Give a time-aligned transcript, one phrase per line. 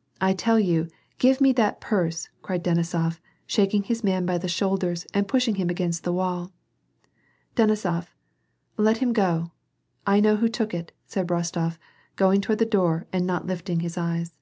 [0.20, 0.86] "I tell you,
[1.18, 5.68] give me that purse," cried Denisof, shaking his man by the shoulders and pushing him
[5.68, 6.52] against the wall."
[7.56, 8.06] Denisof,
[8.76, 9.50] let him go,
[10.06, 11.76] I know who took it," said Bostof,
[12.14, 14.32] going toward the door and not lifting his eyes.